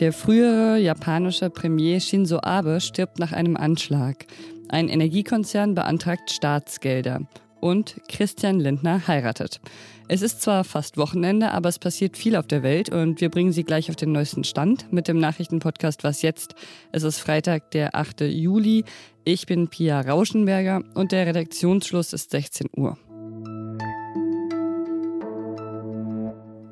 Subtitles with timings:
[0.00, 4.24] Der frühere japanische Premier Shinzo Abe stirbt nach einem Anschlag.
[4.70, 7.20] Ein Energiekonzern beantragt Staatsgelder.
[7.60, 9.60] Und Christian Lindner heiratet.
[10.08, 13.52] Es ist zwar fast Wochenende, aber es passiert viel auf der Welt und wir bringen
[13.52, 16.54] Sie gleich auf den neuesten Stand mit dem Nachrichtenpodcast Was jetzt?
[16.92, 18.22] Es ist Freitag, der 8.
[18.22, 18.84] Juli.
[19.24, 22.96] Ich bin Pia Rauschenberger und der Redaktionsschluss ist 16 Uhr.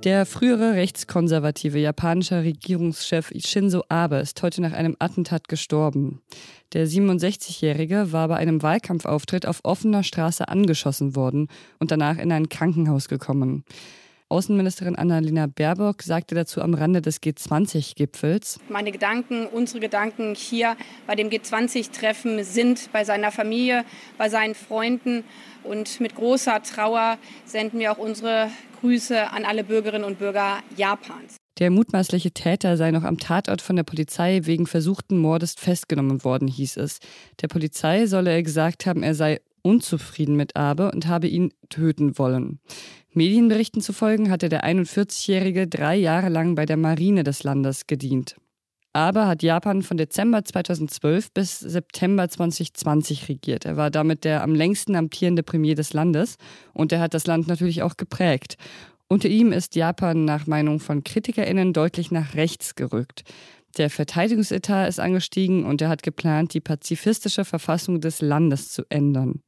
[0.04, 6.22] Der frühere rechtskonservative japanische Regierungschef Shinzo Abe ist heute nach einem Attentat gestorben.
[6.72, 11.48] Der 67-Jährige war bei einem Wahlkampfauftritt auf offener Straße angeschossen worden
[11.80, 13.64] und danach in ein Krankenhaus gekommen.
[14.30, 18.60] Außenministerin Annalena Baerbock sagte dazu am Rande des G20-Gipfels.
[18.68, 20.76] Meine Gedanken, unsere Gedanken hier
[21.06, 23.86] bei dem G20-Treffen sind bei seiner Familie,
[24.18, 25.24] bei seinen Freunden.
[25.64, 31.36] Und mit großer Trauer senden wir auch unsere Grüße an alle Bürgerinnen und Bürger Japans.
[31.58, 36.46] Der mutmaßliche Täter sei noch am Tatort von der Polizei wegen versuchten Mordes festgenommen worden,
[36.46, 37.00] hieß es.
[37.42, 42.16] Der Polizei solle er gesagt haben, er sei unzufrieden mit Abe und habe ihn töten
[42.18, 42.60] wollen.
[43.12, 48.36] Medienberichten zufolge hatte der 41-Jährige drei Jahre lang bei der Marine des Landes gedient.
[48.98, 53.64] Abe hat Japan von Dezember 2012 bis September 2020 regiert.
[53.64, 56.34] Er war damit der am längsten amtierende Premier des Landes
[56.72, 58.56] und er hat das Land natürlich auch geprägt.
[59.06, 63.22] Unter ihm ist Japan nach Meinung von KritikerInnen deutlich nach rechts gerückt.
[63.76, 69.42] Der Verteidigungsetat ist angestiegen und er hat geplant, die pazifistische Verfassung des Landes zu ändern.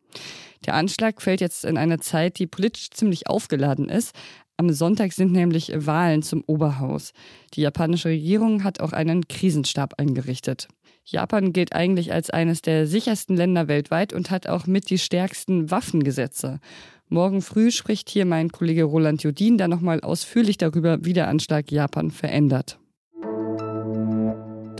[0.67, 4.15] Der Anschlag fällt jetzt in eine Zeit, die politisch ziemlich aufgeladen ist.
[4.57, 7.13] Am Sonntag sind nämlich Wahlen zum Oberhaus.
[7.55, 10.69] Die japanische Regierung hat auch einen Krisenstab eingerichtet.
[11.07, 15.71] Japan gilt eigentlich als eines der sichersten Länder weltweit und hat auch mit die stärksten
[15.71, 16.61] Waffengesetze.
[17.09, 21.73] Morgen früh spricht hier mein Kollege Roland Jodin dann nochmal ausführlich darüber, wie der Anschlag
[21.73, 22.80] Japan verändert.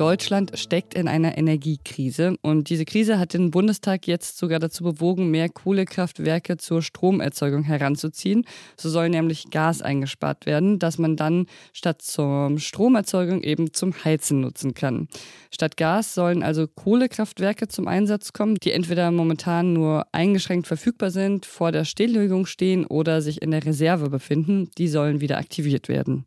[0.01, 5.31] Deutschland steckt in einer Energiekrise und diese Krise hat den Bundestag jetzt sogar dazu bewogen,
[5.31, 8.47] mehr Kohlekraftwerke zur Stromerzeugung heranzuziehen.
[8.79, 11.45] So soll nämlich Gas eingespart werden, das man dann
[11.75, 15.09] statt zur Stromerzeugung eben zum Heizen nutzen kann.
[15.51, 21.45] Statt Gas sollen also Kohlekraftwerke zum Einsatz kommen, die entweder momentan nur eingeschränkt verfügbar sind,
[21.45, 24.71] vor der Stilllegung stehen oder sich in der Reserve befinden.
[24.79, 26.25] Die sollen wieder aktiviert werden.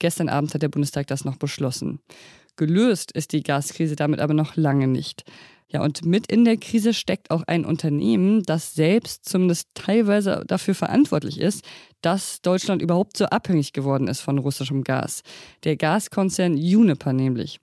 [0.00, 2.00] Gestern Abend hat der Bundestag das noch beschlossen.
[2.66, 5.24] Gelöst ist die Gaskrise damit aber noch lange nicht.
[5.72, 10.74] Ja, und mit in der Krise steckt auch ein Unternehmen, das selbst zumindest teilweise dafür
[10.74, 11.64] verantwortlich ist,
[12.02, 15.22] dass Deutschland überhaupt so abhängig geworden ist von russischem Gas.
[15.64, 17.58] Der Gaskonzern Uniper nämlich.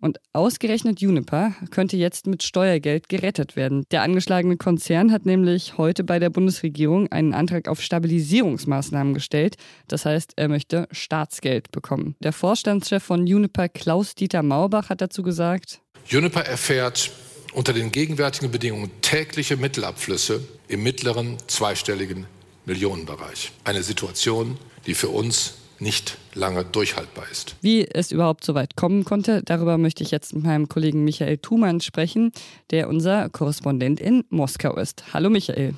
[0.00, 3.84] Und ausgerechnet Uniper könnte jetzt mit Steuergeld gerettet werden.
[3.90, 9.56] Der angeschlagene Konzern hat nämlich heute bei der Bundesregierung einen Antrag auf Stabilisierungsmaßnahmen gestellt.
[9.88, 12.16] Das heißt, er möchte Staatsgeld bekommen.
[12.20, 15.80] Der Vorstandschef von Uniper, Klaus-Dieter Maubach, hat dazu gesagt,
[16.12, 17.10] Uniper erfährt
[17.54, 22.26] unter den gegenwärtigen Bedingungen tägliche Mittelabflüsse im mittleren zweistelligen
[22.66, 23.52] Millionenbereich.
[23.64, 27.56] Eine Situation, die für uns nicht lange durchhaltbar ist.
[27.60, 31.38] Wie es überhaupt so weit kommen konnte, darüber möchte ich jetzt mit meinem Kollegen Michael
[31.38, 32.32] Thumann sprechen,
[32.70, 35.04] der unser Korrespondent in Moskau ist.
[35.12, 35.74] Hallo Michael.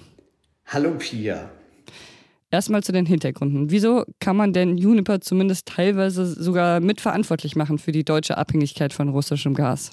[0.66, 1.50] Hallo Pia.
[2.50, 3.70] Erstmal zu den Hintergründen.
[3.70, 9.08] Wieso kann man denn Juniper zumindest teilweise sogar mitverantwortlich machen für die deutsche Abhängigkeit von
[9.08, 9.90] russischem Gas?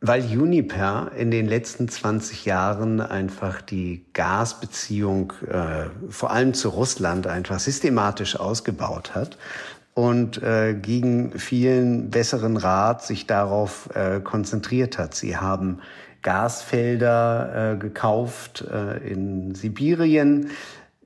[0.00, 7.26] Weil Uniper in den letzten 20 Jahren einfach die Gasbeziehung äh, vor allem zu Russland
[7.26, 9.38] einfach systematisch ausgebaut hat
[9.94, 15.16] und äh, gegen vielen besseren Rat sich darauf äh, konzentriert hat.
[15.16, 15.80] Sie haben
[16.22, 20.50] Gasfelder äh, gekauft äh, in Sibirien.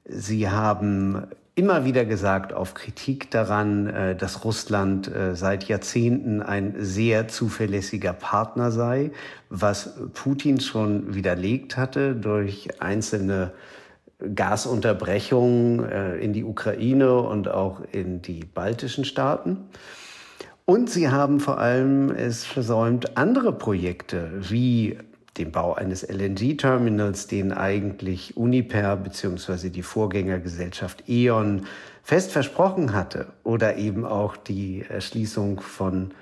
[0.04, 6.74] Sie haben immer wieder gesagt auf Kritik daran, äh, dass Russland äh, seit Jahrzehnten ein
[6.78, 9.10] sehr zuverlässiger Partner sei,
[9.50, 13.52] was Putin schon widerlegt hatte durch einzelne
[14.34, 19.58] Gasunterbrechungen äh, in die Ukraine und auch in die baltischen Staaten.
[20.64, 24.96] Und sie haben vor allem es versäumt, andere Projekte wie
[25.38, 29.70] dem Bau eines LNG-Terminals, den eigentlich Uniper bzw.
[29.70, 31.66] die Vorgängergesellschaft E.ON
[32.02, 36.12] fest versprochen hatte, oder eben auch die Erschließung von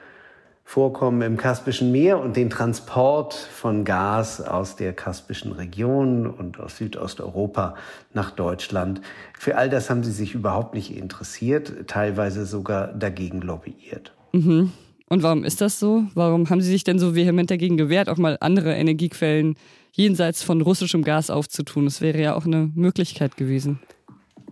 [0.70, 6.76] Vorkommen im Kaspischen Meer und den Transport von Gas aus der Kaspischen Region und aus
[6.76, 7.74] Südosteuropa
[8.14, 9.00] nach Deutschland.
[9.36, 14.12] Für all das haben sie sich überhaupt nicht interessiert, teilweise sogar dagegen lobbyiert.
[14.30, 14.70] Mhm.
[15.12, 16.04] Und warum ist das so?
[16.14, 19.56] Warum haben Sie sich denn so vehement dagegen gewehrt, auch mal andere Energiequellen
[19.90, 21.86] jenseits von russischem Gas aufzutun?
[21.86, 23.80] Das wäre ja auch eine Möglichkeit gewesen.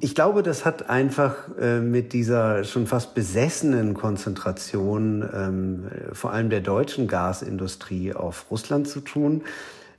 [0.00, 6.50] Ich glaube, das hat einfach äh, mit dieser schon fast besessenen Konzentration ähm, vor allem
[6.50, 9.42] der deutschen Gasindustrie auf Russland zu tun.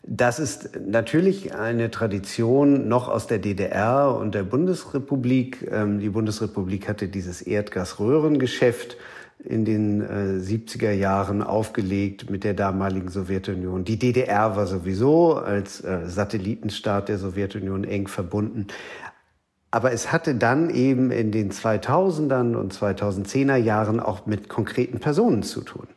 [0.04, 5.70] Das ist natürlich eine Tradition noch aus der DDR und der Bundesrepublik.
[5.72, 8.98] Ähm, die Bundesrepublik hatte dieses Erdgasröhrengeschäft
[9.44, 13.86] in den äh, 70er Jahren aufgelegt mit der damaligen Sowjetunion.
[13.86, 18.68] Die DDR war sowieso als äh, Satellitenstaat der Sowjetunion eng verbunden.
[19.72, 25.44] Aber es hatte dann eben in den 2000ern und 2010er Jahren auch mit konkreten Personen
[25.44, 25.88] zu tun.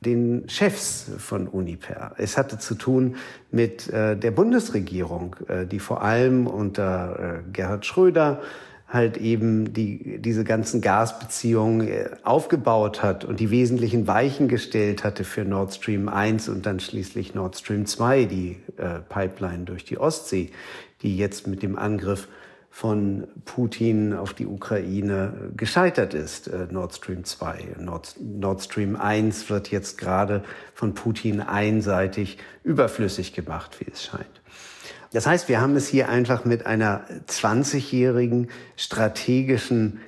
[0.00, 2.14] Den Chefs von Uniper.
[2.16, 3.16] Es hatte zu tun
[3.50, 8.40] mit äh, der Bundesregierung, äh, die vor allem unter äh, Gerhard Schröder
[8.88, 15.24] halt eben die, diese ganzen Gasbeziehungen äh, aufgebaut hat und die wesentlichen Weichen gestellt hatte
[15.24, 19.98] für Nord Stream 1 und dann schließlich Nord Stream 2, die äh, Pipeline durch die
[19.98, 20.50] Ostsee,
[21.02, 22.28] die jetzt mit dem Angriff
[22.70, 27.76] von Putin auf die Ukraine gescheitert ist, äh, Nord Stream 2.
[27.80, 30.42] Nord, Nord Stream 1 wird jetzt gerade
[30.72, 34.40] von Putin einseitig überflüssig gemacht, wie es scheint.
[35.12, 40.00] Das heißt, wir haben es hier einfach mit einer 20-jährigen strategischen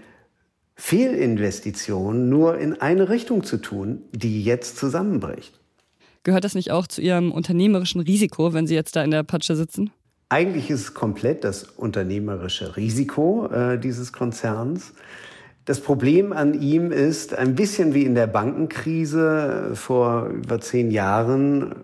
[0.75, 5.59] Fehlinvestition nur in eine Richtung zu tun, die jetzt zusammenbricht.
[6.23, 9.57] Gehört das nicht auch zu Ihrem unternehmerischen Risiko, wenn Sie jetzt da in der Patsche
[9.57, 9.91] sitzen?
[10.29, 14.93] Eigentlich ist es komplett das unternehmerische Risiko äh, dieses Konzerns.
[15.65, 21.75] Das Problem an ihm ist, ein bisschen wie in der Bankenkrise vor über zehn Jahren,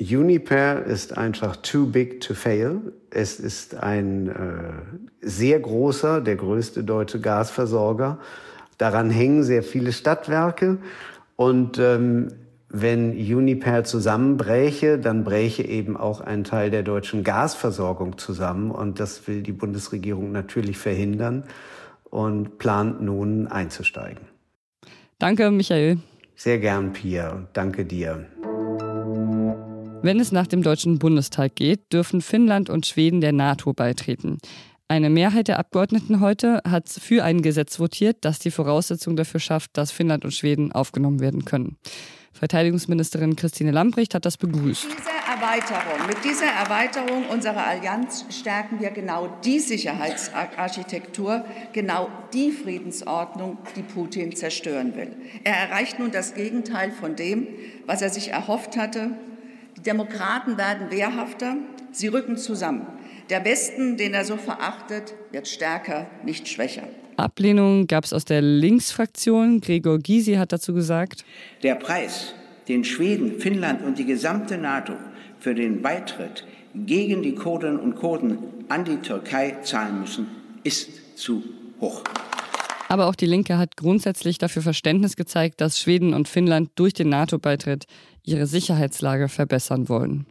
[0.00, 2.92] Uniper ist einfach too big to fail.
[3.10, 8.18] Es ist ein äh, sehr großer, der größte deutsche Gasversorger.
[8.78, 10.78] Daran hängen sehr viele Stadtwerke
[11.34, 12.28] und ähm,
[12.70, 18.70] wenn Uniper zusammenbräche, dann bräche eben auch ein Teil der deutschen Gasversorgung zusammen.
[18.70, 21.44] Und das will die Bundesregierung natürlich verhindern
[22.04, 24.26] und plant nun einzusteigen.
[25.18, 25.98] Danke, Michael.
[26.36, 27.48] Sehr gern, Pia.
[27.52, 28.26] Danke dir.
[30.00, 34.38] Wenn es nach dem Deutschen Bundestag geht, dürfen Finnland und Schweden der NATO beitreten.
[34.86, 39.76] Eine Mehrheit der Abgeordneten heute hat für ein Gesetz votiert, das die Voraussetzung dafür schafft,
[39.76, 41.76] dass Finnland und Schweden aufgenommen werden können.
[42.32, 44.86] Verteidigungsministerin Christine Lambrecht hat das begrüßt.
[44.88, 52.52] Mit dieser Erweiterung, mit dieser Erweiterung unserer Allianz stärken wir genau die Sicherheitsarchitektur, genau die
[52.52, 55.16] Friedensordnung, die Putin zerstören will.
[55.42, 57.48] Er erreicht nun das Gegenteil von dem,
[57.86, 59.10] was er sich erhofft hatte.
[59.88, 61.56] Die Demokraten werden wehrhafter,
[61.92, 62.86] sie rücken zusammen.
[63.30, 66.82] Der Westen, den er so verachtet, wird stärker, nicht schwächer.
[67.16, 69.62] Ablehnung gab es aus der Linksfraktion.
[69.62, 71.24] Gregor Gysi hat dazu gesagt,
[71.62, 72.34] der Preis,
[72.68, 74.92] den Schweden, Finnland und die gesamte NATO
[75.38, 80.26] für den Beitritt gegen die Kurden und Kurden an die Türkei zahlen müssen,
[80.64, 81.42] ist zu
[81.80, 82.04] hoch.
[82.90, 87.10] Aber auch die Linke hat grundsätzlich dafür Verständnis gezeigt, dass Schweden und Finnland durch den
[87.10, 87.86] NATO-Beitritt
[88.28, 90.26] ihre Sicherheitslage verbessern wollen.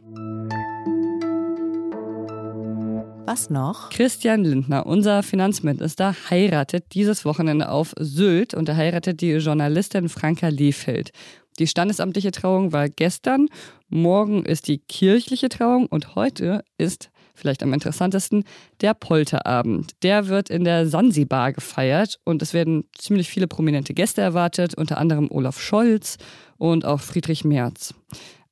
[3.26, 3.90] Was noch?
[3.90, 10.48] Christian Lindner, unser Finanzminister, heiratet dieses Wochenende auf Sylt und er heiratet die Journalistin Franka
[10.48, 11.10] Lehfeld.
[11.58, 13.48] Die standesamtliche Trauung war gestern,
[13.88, 18.44] morgen ist die kirchliche Trauung und heute ist vielleicht am interessantesten,
[18.80, 19.92] der Polterabend.
[20.02, 24.98] Der wird in der Sansibar gefeiert und es werden ziemlich viele prominente Gäste erwartet, unter
[24.98, 26.18] anderem Olaf Scholz
[26.56, 27.94] und auch Friedrich Merz.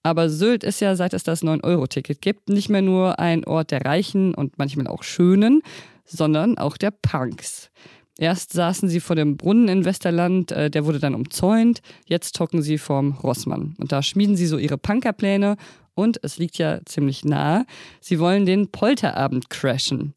[0.03, 3.85] Aber Sylt ist ja, seit es das 9-Euro-Ticket gibt, nicht mehr nur ein Ort der
[3.85, 5.63] Reichen und manchmal auch Schönen,
[6.05, 7.71] sondern auch der Punks.
[8.19, 11.83] Erst saßen sie vor dem Brunnen in Westerland, äh, der wurde dann umzäunt.
[12.07, 13.75] Jetzt hocken sie vorm Rossmann.
[13.79, 15.57] Und da schmieden sie so ihre Punkerpläne.
[15.97, 17.65] Und es liegt ja ziemlich nahe,
[18.01, 20.15] sie wollen den Polterabend crashen.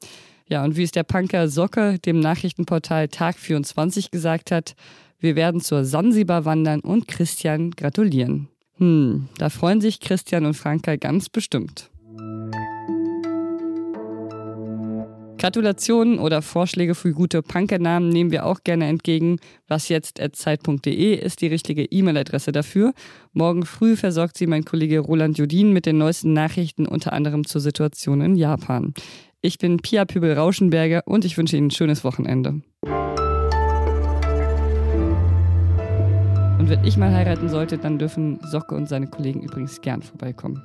[0.47, 4.75] Ja, und wie es der Punker Socke dem Nachrichtenportal Tag 24 gesagt hat,
[5.19, 8.49] wir werden zur Sansibar wandern und Christian gratulieren.
[8.77, 11.88] Hm, da freuen sich Christian und Franka ganz bestimmt.
[15.39, 19.37] Gratulationen oder Vorschläge für gute Punkernamen nehmen wir auch gerne entgegen.
[19.69, 22.93] Was jetzt zeit.de ist die richtige E-Mail-Adresse dafür.
[23.31, 27.61] Morgen früh versorgt sie mein Kollege Roland Judin mit den neuesten Nachrichten, unter anderem zur
[27.61, 28.93] Situation in Japan.
[29.39, 32.61] Ich bin Pia Pübel-Rauschenberger und ich wünsche Ihnen ein schönes Wochenende.
[36.59, 40.61] Und wenn ich mal heiraten sollte, dann dürfen Socke und seine Kollegen übrigens gern vorbeikommen.